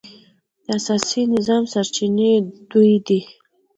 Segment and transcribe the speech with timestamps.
[0.65, 2.31] د اسلامي نظام سرچینې
[2.71, 3.19] دوې دي.